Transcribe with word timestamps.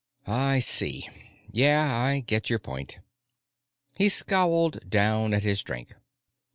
"I 0.25 0.57
see. 0.61 1.07
Yeah, 1.51 1.95
I 1.95 2.21
get 2.21 2.49
your 2.49 2.57
point." 2.57 2.97
He 3.97 4.09
scowled 4.09 4.89
down 4.89 5.31
at 5.31 5.43
his 5.43 5.61
drink. 5.61 5.93